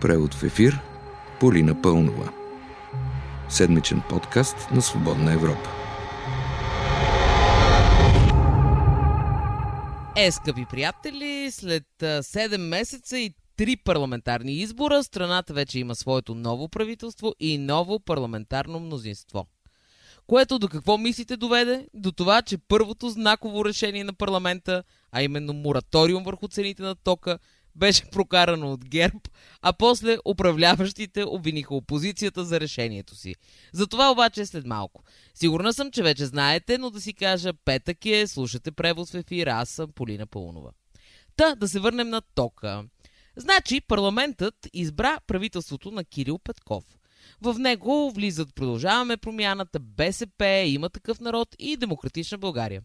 Превод 0.00 0.34
в 0.34 0.42
ефир 0.42 0.80
Полина 1.40 1.82
Пълнова. 1.82 2.32
Седмичен 3.48 4.02
подкаст 4.08 4.56
на 4.72 4.82
Свободна 4.82 5.32
Европа. 5.32 5.70
Е, 10.16 10.30
скъпи 10.32 10.66
приятели, 10.70 11.50
след 11.50 11.84
7 12.00 12.56
месеца 12.56 13.18
и 13.18 13.34
три 13.56 13.76
парламентарни 13.76 14.52
избора, 14.52 15.04
страната 15.04 15.54
вече 15.54 15.78
има 15.78 15.94
своето 15.94 16.34
ново 16.34 16.68
правителство 16.68 17.34
и 17.40 17.58
ново 17.58 18.00
парламентарно 18.00 18.80
мнозинство. 18.80 19.46
Което 20.26 20.58
до 20.58 20.68
какво 20.68 20.98
мислите 20.98 21.36
доведе? 21.36 21.86
До 21.94 22.12
това, 22.12 22.42
че 22.42 22.58
първото 22.58 23.08
знаково 23.08 23.64
решение 23.64 24.04
на 24.04 24.12
парламента, 24.12 24.82
а 25.12 25.22
именно 25.22 25.52
мораториум 25.52 26.24
върху 26.24 26.48
цените 26.48 26.82
на 26.82 26.94
тока, 26.94 27.38
беше 27.76 28.10
прокарано 28.10 28.72
от 28.72 28.84
ГЕРБ, 28.88 29.20
а 29.62 29.72
после 29.72 30.16
управляващите 30.24 31.24
обвиниха 31.26 31.74
опозицията 31.74 32.44
за 32.44 32.60
решението 32.60 33.14
си. 33.14 33.34
За 33.72 33.86
това 33.86 34.10
обаче 34.10 34.40
е 34.40 34.46
след 34.46 34.66
малко. 34.66 35.02
Сигурна 35.34 35.72
съм, 35.72 35.90
че 35.90 36.02
вече 36.02 36.26
знаете, 36.26 36.78
но 36.78 36.90
да 36.90 37.00
си 37.00 37.12
кажа, 37.12 37.52
петък 37.64 38.06
е, 38.06 38.26
слушате 38.26 38.72
превоз 38.72 39.10
в 39.10 39.14
ефир, 39.14 39.46
аз 39.46 39.68
съм 39.68 39.92
Полина 39.92 40.26
Паунова. 40.26 40.70
Та, 41.36 41.54
да 41.54 41.68
се 41.68 41.80
върнем 41.80 42.08
на 42.08 42.22
тока. 42.34 42.84
Значи, 43.36 43.80
парламентът 43.80 44.54
избра 44.72 45.18
правителството 45.26 45.90
на 45.90 46.04
Кирил 46.04 46.38
Петков. 46.38 46.84
В 47.40 47.58
него 47.58 48.12
влизат 48.14 48.54
Продължаваме 48.54 49.16
промяната, 49.16 49.80
БСП, 49.80 50.46
има 50.66 50.88
такъв 50.88 51.20
народ 51.20 51.48
и 51.58 51.76
Демократична 51.76 52.38
България. 52.38 52.82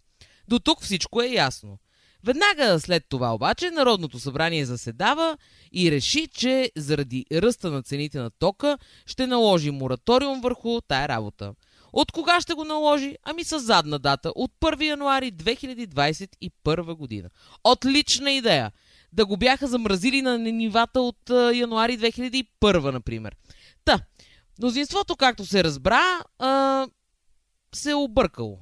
До 0.47 0.59
тук 0.59 0.83
всичко 0.83 1.21
е 1.21 1.27
ясно. 1.27 1.77
Веднага 2.23 2.79
след 2.79 3.03
това 3.09 3.33
обаче 3.33 3.71
Народното 3.71 4.19
събрание 4.19 4.65
заседава 4.65 5.37
и 5.71 5.91
реши, 5.91 6.27
че 6.27 6.71
заради 6.77 7.25
ръста 7.31 7.71
на 7.71 7.83
цените 7.83 8.19
на 8.19 8.29
тока 8.29 8.77
ще 9.05 9.27
наложи 9.27 9.71
мораториум 9.71 10.41
върху 10.41 10.81
тая 10.81 11.07
работа. 11.07 11.53
От 11.93 12.11
кога 12.11 12.41
ще 12.41 12.53
го 12.53 12.63
наложи? 12.63 13.15
Ами 13.23 13.43
с 13.43 13.59
задна 13.59 13.99
дата. 13.99 14.31
От 14.35 14.51
1 14.61 14.83
януари 14.83 15.31
2021 15.31 16.95
година. 16.95 17.29
Отлична 17.63 18.31
идея! 18.31 18.71
Да 19.13 19.25
го 19.25 19.37
бяха 19.37 19.67
замразили 19.67 20.21
на 20.21 20.37
нивата 20.37 21.01
от 21.01 21.29
януари 21.53 21.99
2001, 21.99 22.91
например. 22.91 23.35
Та, 23.85 23.99
мнозинството, 24.59 25.15
както 25.15 25.45
се 25.45 25.63
разбра, 25.63 26.23
а, 26.39 26.87
се 27.75 27.91
е 27.91 27.95
объркало. 27.95 28.59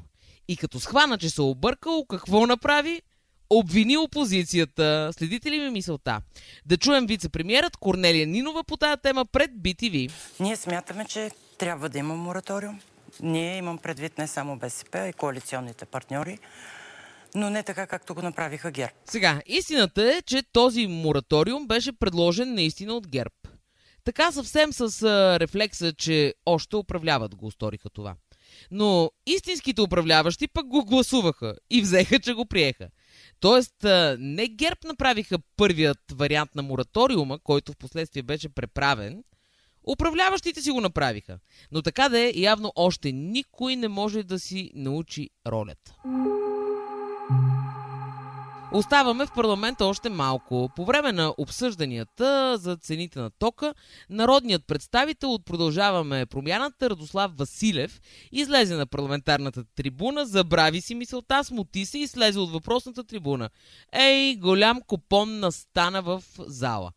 И 0.48 0.58
като 0.58 0.80
схвана, 0.80 1.18
че 1.18 1.30
се 1.30 1.42
е 1.42 1.46
объркало, 1.46 2.06
какво 2.06 2.46
направи? 2.48 3.02
Обвини 3.50 3.98
опозицията. 3.98 5.10
Следите 5.14 5.52
ли 5.52 5.60
ми 5.60 5.70
мисълта? 5.70 6.22
Да 6.66 6.78
чуем 6.78 7.08
вице-премьерът 7.08 7.78
Корнелия 7.78 8.28
Нинова 8.28 8.64
по 8.64 8.78
тази 8.78 9.02
тема 9.02 9.26
пред 9.26 9.52
BTV. 9.52 10.12
Ние 10.40 10.56
смятаме, 10.56 11.06
че 11.06 11.32
трябва 11.58 11.90
да 11.90 11.98
има 11.98 12.16
мораториум. 12.16 12.80
Ние 13.22 13.58
имам 13.58 13.78
предвид 13.78 14.18
не 14.18 14.28
само 14.28 14.58
БСП, 14.58 14.98
а 14.98 15.08
и 15.08 15.14
коалиционните 15.14 15.86
партньори, 15.86 16.38
но 17.36 17.50
не 17.50 17.64
така, 17.64 17.88
както 17.88 18.16
го 18.16 18.22
направиха 18.22 18.72
ГЕРБ. 18.72 18.94
Сега, 19.06 19.42
истината 19.46 20.14
е, 20.14 20.22
че 20.22 20.44
този 20.54 20.88
мораториум 20.88 21.68
беше 21.68 21.92
предложен 21.92 22.54
наистина 22.54 22.94
от 22.94 23.08
ГЕРБ. 23.08 23.36
Така 24.04 24.32
съвсем 24.32 24.74
с 24.74 25.04
а, 25.04 25.40
рефлекса, 25.40 25.94
че 25.94 26.34
още 26.46 26.76
управляват 26.76 27.36
го 27.36 27.52
сториха 27.52 27.90
това. 27.90 28.16
Но 28.72 29.12
истинските 29.26 29.82
управляващи 29.82 30.48
пък 30.48 30.68
го 30.68 30.86
гласуваха 30.86 31.56
и 31.70 31.82
взеха, 31.82 32.20
че 32.20 32.34
го 32.34 32.46
приеха. 32.46 32.88
Тоест, 33.40 33.86
не 34.20 34.48
ГЕРБ 34.48 34.80
направиха 34.86 35.38
първият 35.58 36.00
вариант 36.12 36.56
на 36.56 36.62
мораториума, 36.62 37.40
който 37.40 37.72
в 37.72 37.78
последствие 37.78 38.24
беше 38.24 38.50
преправен, 38.50 39.24
управляващите 39.92 40.62
си 40.62 40.72
го 40.72 40.82
направиха. 40.82 41.40
Но 41.72 41.82
така 41.82 42.10
да 42.10 42.20
е, 42.20 42.32
явно 42.36 42.72
още 42.76 43.12
никой 43.12 43.76
не 43.76 43.88
може 43.88 44.24
да 44.24 44.40
си 44.40 44.72
научи 44.76 45.30
ролята. 45.48 45.96
Оставаме 48.74 49.26
в 49.26 49.32
парламента 49.34 49.86
още 49.86 50.10
малко. 50.10 50.70
По 50.76 50.86
време 50.86 51.12
на 51.12 51.34
обсъжданията 51.38 52.58
за 52.58 52.76
цените 52.76 53.20
на 53.20 53.30
тока, 53.30 53.74
народният 54.10 54.68
представител 54.68 55.34
от 55.34 55.46
Продължаваме 55.46 56.26
промяната 56.26 56.90
Радослав 56.90 57.32
Василев 57.38 58.02
излезе 58.32 58.76
на 58.76 58.86
парламентарната 58.86 59.64
трибуна, 59.76 60.26
забрави 60.26 60.82
си 60.82 60.96
мисълта, 60.96 61.44
смути 61.44 61.86
се 61.86 62.00
и 62.00 62.08
слезе 62.08 62.40
от 62.40 62.52
въпросната 62.52 63.04
трибуна. 63.04 63.50
Ей, 63.94 64.36
голям 64.36 64.82
купон 64.82 65.40
настана 65.40 66.02
в 66.02 66.24
зала 66.40 66.92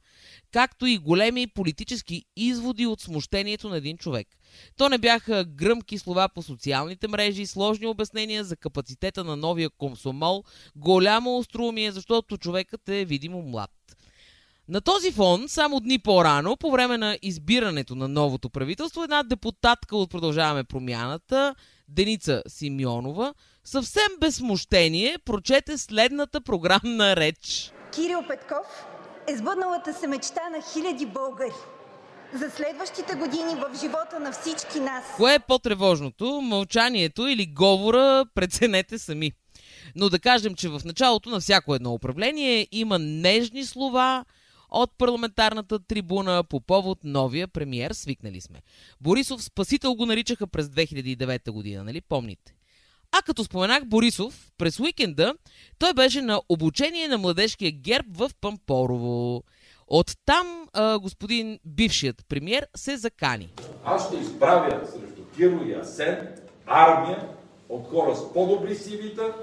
както 0.52 0.86
и 0.86 0.98
големи 0.98 1.46
политически 1.46 2.24
изводи 2.36 2.86
от 2.86 3.00
смущението 3.00 3.68
на 3.68 3.76
един 3.76 3.98
човек. 3.98 4.28
То 4.76 4.88
не 4.88 4.98
бяха 4.98 5.44
гръмки 5.44 5.98
слова 5.98 6.28
по 6.28 6.42
социалните 6.42 7.08
мрежи, 7.08 7.46
сложни 7.46 7.86
обяснения 7.86 8.44
за 8.44 8.56
капацитета 8.56 9.24
на 9.24 9.36
новия 9.36 9.70
комсомол, 9.70 10.44
голямо 10.76 11.38
остроумие, 11.38 11.92
защото 11.92 12.38
човекът 12.38 12.88
е 12.88 13.04
видимо 13.04 13.42
млад. 13.42 13.70
На 14.68 14.80
този 14.80 15.12
фон, 15.12 15.48
само 15.48 15.80
дни 15.80 15.98
по-рано, 15.98 16.56
по 16.56 16.70
време 16.70 16.98
на 16.98 17.18
избирането 17.22 17.94
на 17.94 18.08
новото 18.08 18.50
правителство, 18.50 19.02
една 19.02 19.22
депутатка 19.22 19.96
от 19.96 20.10
Продължаваме 20.10 20.64
промяната, 20.64 21.54
Деница 21.88 22.42
Симеонова, 22.48 23.34
съвсем 23.64 24.08
без 24.20 24.34
смущение 24.34 25.18
прочете 25.24 25.78
следната 25.78 26.41
програмна 26.41 27.16
реч. 27.16 27.72
Кирил 27.94 28.22
Петков 28.28 28.91
е 29.28 29.37
сбъдналата 29.37 29.94
се 29.94 30.06
мечта 30.06 30.49
на 30.50 30.62
хиляди 30.72 31.06
българи. 31.06 31.53
За 32.34 32.50
следващите 32.50 33.15
години 33.15 33.55
в 33.55 33.81
живота 33.81 34.21
на 34.21 34.33
всички 34.33 34.81
нас. 34.81 35.05
Кое 35.16 35.34
е 35.34 35.38
по-тревожното? 35.38 36.41
Мълчанието 36.41 37.27
или 37.27 37.47
говора? 37.47 38.25
Преценете 38.34 38.99
сами. 38.99 39.33
Но 39.97 40.09
да 40.09 40.19
кажем, 40.19 40.55
че 40.55 40.69
в 40.69 40.81
началото 40.84 41.31
на 41.31 41.41
всяко 41.41 41.75
едно 41.75 41.93
управление 41.93 42.69
има 42.72 42.99
нежни 42.99 43.65
слова 43.65 44.25
от 44.71 44.91
парламентарната 44.99 45.78
трибуна 45.78 46.44
по 46.44 46.60
повод 46.60 46.99
новия 47.04 47.49
премиер. 47.49 47.91
Свикнали 47.91 48.41
сме. 48.41 48.62
Борисов 49.00 49.44
спасител 49.44 49.94
го 49.94 50.06
наричаха 50.06 50.47
през 50.47 50.66
2009 50.66 51.50
година, 51.50 51.84
нали 51.84 52.00
помните? 52.00 52.54
А 53.12 53.22
като 53.22 53.44
споменах 53.44 53.84
Борисов, 53.84 54.50
през 54.58 54.80
уикенда 54.80 55.34
той 55.78 55.92
беше 55.94 56.22
на 56.22 56.40
обучение 56.48 57.08
на 57.08 57.18
младежкия 57.18 57.72
герб 57.72 58.06
в 58.16 58.30
Пампорово. 58.40 59.42
Оттам 59.86 60.68
а, 60.72 60.98
господин 60.98 61.58
бившият 61.64 62.24
премьер 62.28 62.66
се 62.76 62.96
закани. 62.96 63.48
Аз 63.84 64.06
ще 64.06 64.16
изправя 64.16 64.86
срещу 64.86 65.22
Киро 65.36 65.64
и 65.66 65.72
Асен 65.72 66.28
армия 66.66 67.28
от 67.68 67.88
хора 67.88 68.16
с 68.16 68.32
по-добри 68.32 68.74
сивита, 68.74 69.34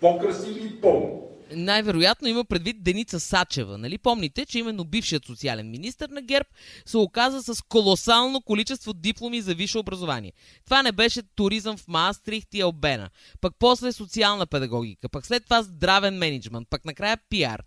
по-красиви 0.00 0.66
и 0.66 0.80
по 0.80 1.22
най-вероятно 1.56 2.28
има 2.28 2.44
предвид 2.44 2.82
Деница 2.82 3.20
Сачева. 3.20 3.78
Нали 3.78 3.98
помните, 3.98 4.46
че 4.46 4.58
именно 4.58 4.84
бившият 4.84 5.26
социален 5.26 5.70
министр 5.70 6.08
на 6.10 6.22
ГЕРБ 6.22 6.48
се 6.86 6.96
оказа 6.96 7.54
с 7.54 7.62
колосално 7.62 8.42
количество 8.42 8.92
дипломи 8.92 9.40
за 9.40 9.54
висше 9.54 9.78
образование. 9.78 10.32
Това 10.64 10.82
не 10.82 10.92
беше 10.92 11.22
туризъм 11.22 11.76
в 11.76 11.88
Маастрихт 11.88 12.54
и 12.54 12.60
Албена, 12.60 13.10
пък 13.40 13.54
после 13.58 13.92
социална 13.92 14.46
педагогика, 14.46 15.08
пък 15.08 15.26
след 15.26 15.44
това 15.44 15.62
здравен 15.62 16.18
менеджмент, 16.18 16.68
пък 16.70 16.84
накрая 16.84 17.18
пиар. 17.30 17.62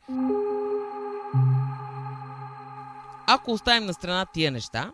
Ако 3.27 3.51
оставим 3.51 3.85
на 3.85 3.93
страна 3.93 4.25
тия 4.33 4.51
неща, 4.51 4.91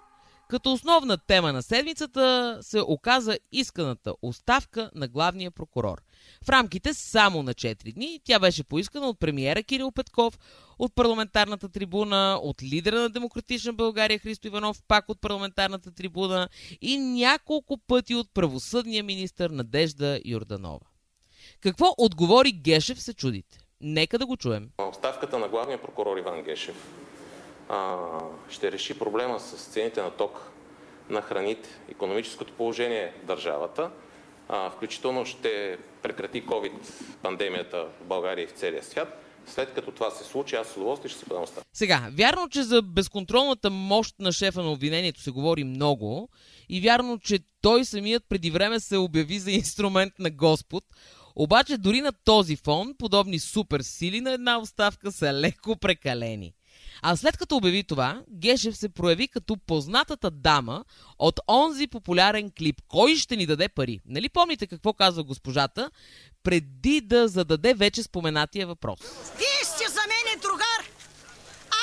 като 0.50 0.74
основна 0.74 1.18
тема 1.18 1.54
на 1.54 1.64
седмицата 1.64 2.58
се 2.62 2.82
оказа 2.82 3.38
исканата 3.52 4.14
оставка 4.22 4.92
на 4.96 5.08
главния 5.08 5.52
прокурор. 5.52 6.02
В 6.44 6.50
рамките 6.50 6.94
само 6.94 7.44
на 7.44 7.54
4 7.54 7.94
дни 7.94 8.22
тя 8.24 8.40
беше 8.40 8.64
поискана 8.64 9.08
от 9.08 9.20
премиера 9.20 9.64
Кирил 9.64 9.92
Петков, 9.92 10.40
от 10.80 10.96
парламентарната 10.96 11.70
трибуна, 11.70 12.40
от 12.44 12.64
лидера 12.64 13.00
на 13.00 13.10
Демократична 13.10 13.74
България 13.74 14.20
Христо 14.20 14.48
Иванов, 14.48 14.82
пак 14.88 15.10
от 15.10 15.22
парламентарната 15.22 15.92
трибуна 15.92 16.50
и 16.82 16.98
няколко 16.98 17.78
пъти 17.78 18.16
от 18.16 18.34
правосъдния 18.34 19.04
министр 19.04 19.50
Надежда 19.50 20.20
Юрданова. 20.26 20.86
Какво 21.62 21.86
отговори 21.98 22.52
Гешев, 22.52 23.02
се 23.02 23.14
чудите? 23.14 23.58
Нека 23.82 24.20
да 24.20 24.26
го 24.26 24.38
чуем. 24.38 24.70
Оставката 24.78 25.40
на 25.40 25.48
главния 25.48 25.82
прокурор 25.82 26.18
Иван 26.18 26.44
Гешев 26.44 26.76
а, 27.70 27.98
ще 28.50 28.72
реши 28.72 29.00
проблема 29.00 29.40
с 29.40 29.68
цените 29.68 30.02
на 30.02 30.12
ток, 30.12 30.52
на 31.10 31.22
храните, 31.22 31.70
економическото 31.90 32.54
положение 32.54 33.14
в 33.24 33.26
държавата, 33.26 33.92
включително 34.76 35.26
ще 35.26 35.78
прекрати 36.02 36.46
COVID-пандемията 36.46 37.86
в 38.02 38.06
България 38.06 38.44
и 38.44 38.48
в 38.48 38.52
целия 38.52 38.84
свят. 38.84 39.26
След 39.46 39.74
като 39.74 39.92
това 39.92 40.12
се 40.12 40.24
случи, 40.24 40.56
аз 40.56 40.68
с 40.68 40.78
удоволствие 40.78 41.10
ще 41.10 41.20
се 41.20 41.26
подам 41.26 41.44
оставка. 41.44 41.70
Сега, 41.74 42.10
вярно, 42.12 42.50
че 42.50 42.64
за 42.64 42.82
безконтролната 42.82 43.70
мощ 43.70 44.16
на 44.20 44.32
шефа 44.32 44.64
на 44.64 44.72
обвинението 44.72 45.22
се 45.22 45.32
говори 45.32 45.64
много 45.64 46.30
и 46.70 46.82
вярно, 46.82 47.20
че 47.20 47.40
той 47.62 47.86
самият 47.86 48.24
преди 48.30 48.52
време 48.52 48.80
се 48.80 48.98
обяви 48.98 49.40
за 49.40 49.52
инструмент 49.52 50.14
на 50.20 50.30
Господ, 50.30 50.84
обаче 51.36 51.78
дори 51.78 52.02
на 52.02 52.12
този 52.26 52.56
фон 52.56 52.94
подобни 52.98 53.40
суперсили 53.40 54.22
на 54.22 54.32
една 54.32 54.60
оставка 54.60 55.12
са 55.12 55.34
леко 55.34 55.76
прекалени. 55.76 56.54
А 57.02 57.16
след 57.16 57.38
като 57.38 57.56
обяви 57.56 57.84
това, 57.84 58.22
Гешев 58.30 58.78
се 58.78 58.90
прояви 58.90 59.28
като 59.28 59.58
познатата 59.68 60.32
дама 60.32 60.86
от 61.20 61.40
онзи 61.48 61.88
популярен 61.88 62.52
клип 62.58 62.82
«Кой 62.88 63.16
ще 63.16 63.36
ни 63.36 63.46
даде 63.46 63.70
пари?». 63.70 64.00
Нали 64.06 64.30
помните 64.30 64.68
какво 64.68 64.94
казва 64.94 65.24
госпожата, 65.24 65.92
преди 66.44 67.02
да 67.02 67.28
зададе 67.28 67.74
вече 67.74 68.04
споменатия 68.04 68.68
въпрос? 68.68 69.00
Вие 69.38 69.64
сте 69.64 69.88
за 69.88 70.02
мен 70.08 70.40
другар! 70.42 70.82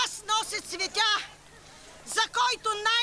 Аз 0.05 0.25
нося 0.29 0.63
цветя, 0.63 1.13
за 2.07 2.21
който 2.21 2.69
най-много 2.69 2.96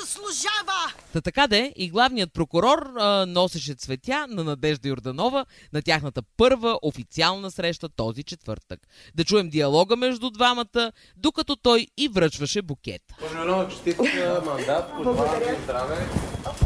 заслужава! 0.00 0.92
Та 1.12 1.20
така 1.20 1.46
де 1.46 1.72
и 1.76 1.90
главният 1.90 2.32
прокурор 2.32 2.92
а, 2.98 3.26
носеше 3.26 3.74
цветя 3.74 4.26
на 4.28 4.44
Надежда 4.44 4.88
Йорданова 4.88 5.46
на 5.72 5.82
тяхната 5.82 6.22
първа 6.36 6.78
официална 6.82 7.50
среща 7.50 7.88
този 7.88 8.22
четвъртък. 8.22 8.80
Да 9.14 9.24
чуем 9.24 9.50
диалога 9.50 9.96
между 9.96 10.30
двамата, 10.30 10.92
докато 11.16 11.56
той 11.56 11.86
и 11.96 12.08
връчваше 12.08 12.62
букет. 12.62 13.02
Пожелавам 13.20 13.70
честит 13.70 13.98
мандат, 14.46 14.90
пожелавам 14.96 15.62
здраве, 15.64 16.08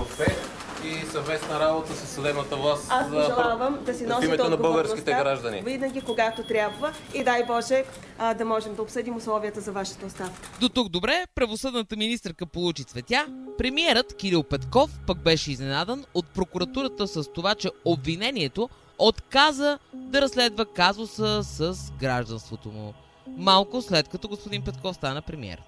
успех 0.03 0.56
и 0.85 1.07
съвместна 1.07 1.61
работа 1.61 1.95
с 1.95 2.09
съдебната 2.09 2.57
власт 2.57 2.87
Аз 2.91 3.09
за- 3.09 3.15
пожелавам 3.15 3.79
да 3.85 3.95
си 3.95 4.07
носите 4.07 4.27
името 4.27 4.51
на 4.51 4.57
българските 4.57 5.11
граждани. 5.11 5.61
Винаги, 5.61 6.01
когато 6.01 6.43
трябва 6.43 6.93
и 7.15 7.25
дай 7.25 7.45
Боже 7.45 7.85
а, 8.19 8.35
да 8.35 8.45
можем 8.45 8.75
да 8.75 8.83
обсъдим 8.83 9.17
условията 9.17 9.61
за 9.61 9.73
вашата 9.73 10.07
оставка. 10.07 10.49
До 10.61 10.69
тук 10.69 10.89
добре, 10.89 11.25
правосъдната 11.35 11.97
министърка 11.97 12.47
получи 12.47 12.85
цветя. 12.85 13.27
Премиерът 13.59 14.17
Кирил 14.17 14.43
Петков 14.43 14.91
пък 15.07 15.19
беше 15.19 15.53
изненадан 15.53 16.05
от 16.15 16.27
прокуратурата 16.27 17.09
с 17.09 17.33
това, 17.33 17.55
че 17.55 17.71
обвинението 17.85 18.69
отказа 18.99 19.79
да 19.95 20.21
разследва 20.23 20.65
казуса 20.65 21.43
с 21.45 21.77
гражданството 22.01 22.69
му. 22.69 22.95
Малко 23.37 23.83
след 23.83 24.09
като 24.09 24.29
господин 24.29 24.63
Петков 24.63 24.97
стана 24.97 25.23
премиер. 25.23 25.63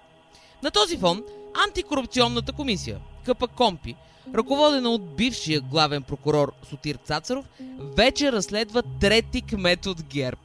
На 0.63 0.71
този 0.71 0.97
фон 0.97 1.23
антикорупционната 1.67 2.53
комисия, 2.53 2.99
КПКОМПИ, 3.25 3.95
ръководена 4.35 4.89
от 4.89 5.15
бившия 5.15 5.61
главен 5.61 6.03
прокурор 6.03 6.53
Сотир 6.69 6.95
Цацаров, 6.95 7.45
вече 7.79 8.31
разследва 8.31 8.81
трети 8.99 9.41
кмет 9.41 9.85
от 9.85 10.03
ГЕРБ. 10.03 10.41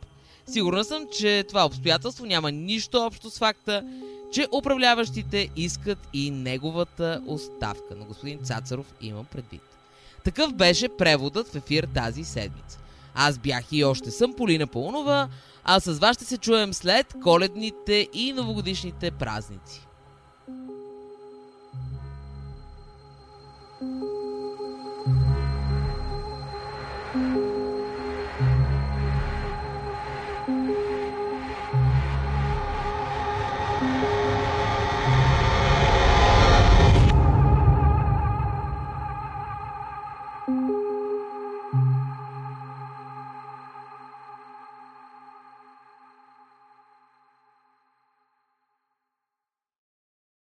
Сигурна 0.47 0.85
съм, 0.85 1.07
че 1.19 1.45
това 1.49 1.67
обстоятелство 1.67 2.27
няма 2.27 2.53
нищо 2.53 2.99
общо 2.99 3.31
с 3.31 3.39
факта, 3.39 3.83
че 4.33 4.49
управляващите 4.53 5.49
искат 5.57 5.99
и 6.13 6.31
неговата 6.31 7.23
оставка. 7.27 7.97
На 7.97 8.05
господин 8.05 8.39
Цацаров 8.45 8.95
имам 9.01 9.25
предвид. 9.25 9.63
Такъв 10.25 10.55
беше 10.55 10.89
преводът 10.89 11.49
в 11.49 11.57
ефир 11.57 11.89
тази 11.95 12.25
седмица. 12.25 12.79
Аз 13.15 13.39
бях 13.39 13.65
и 13.73 13.85
още 13.85 14.11
съм 14.11 14.35
Полина 14.35 14.67
Паунова, 14.67 15.29
а 15.65 15.81
с 15.81 15.99
вас 15.99 16.17
ще 16.17 16.25
се 16.25 16.39
чуем 16.39 16.75
след 16.75 17.15
коледните 17.23 18.09
и 18.13 18.33
новогодишните 18.33 19.11
празници. 19.11 19.87
Thank 23.85 24.03
you. 24.03 24.34